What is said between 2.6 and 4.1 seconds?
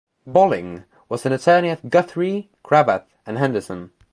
Cravath, and Henderson.